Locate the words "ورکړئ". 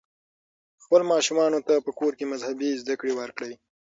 3.19-3.53